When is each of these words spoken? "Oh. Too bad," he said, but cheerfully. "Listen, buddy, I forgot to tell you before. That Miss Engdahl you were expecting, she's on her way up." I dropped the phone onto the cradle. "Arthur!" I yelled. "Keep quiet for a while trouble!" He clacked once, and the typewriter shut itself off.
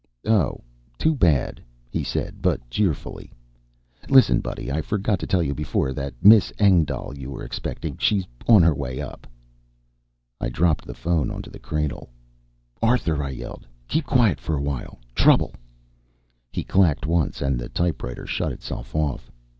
"Oh. 0.25 0.61
Too 0.97 1.13
bad," 1.13 1.61
he 1.87 2.03
said, 2.03 2.41
but 2.41 2.67
cheerfully. 2.71 3.31
"Listen, 4.09 4.39
buddy, 4.39 4.71
I 4.71 4.81
forgot 4.81 5.19
to 5.19 5.27
tell 5.27 5.43
you 5.43 5.53
before. 5.53 5.93
That 5.93 6.15
Miss 6.23 6.51
Engdahl 6.57 7.15
you 7.15 7.29
were 7.29 7.43
expecting, 7.43 7.97
she's 7.99 8.25
on 8.49 8.63
her 8.63 8.73
way 8.73 8.99
up." 8.99 9.27
I 10.39 10.49
dropped 10.49 10.85
the 10.87 10.95
phone 10.95 11.29
onto 11.29 11.51
the 11.51 11.59
cradle. 11.59 12.09
"Arthur!" 12.81 13.21
I 13.21 13.29
yelled. 13.29 13.67
"Keep 13.87 14.07
quiet 14.07 14.39
for 14.39 14.57
a 14.57 14.63
while 14.63 14.97
trouble!" 15.13 15.53
He 16.51 16.63
clacked 16.63 17.05
once, 17.05 17.39
and 17.39 17.59
the 17.59 17.69
typewriter 17.69 18.25
shut 18.25 18.51
itself 18.51 18.95
off. 18.95 19.31